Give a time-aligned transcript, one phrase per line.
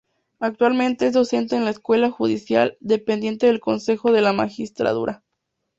[0.39, 5.21] Actualmente es docente en la Escuela Judicial, dependiente del Consejo de la Magistratura.